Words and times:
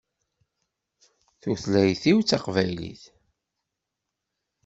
Tutlayt-iw 1.41 2.17
d 2.21 2.25
taqbaylit. 2.29 3.03